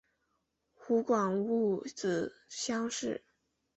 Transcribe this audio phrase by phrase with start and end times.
[0.73, 3.23] 湖广戊子乡试。